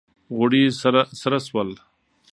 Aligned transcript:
غوړي 0.35 0.63
سره 1.21 1.37
سول 1.47 1.69